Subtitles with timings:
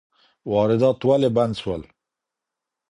[0.51, 1.83] واردات ولي بند سول؟